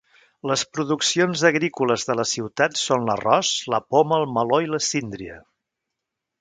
Les 0.51 0.61
produccions 0.77 1.43
agrícoles 1.49 2.07
de 2.07 2.15
la 2.21 2.25
ciutat 2.31 2.81
són 2.85 3.07
l'arròs, 3.11 3.53
la 3.77 3.83
poma, 3.95 4.21
el 4.23 4.29
meló 4.41 4.63
i 4.67 4.73
la 4.75 4.85
síndria. 4.91 5.41